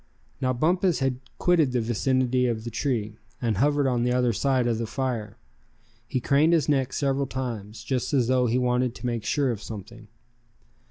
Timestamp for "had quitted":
0.97-1.73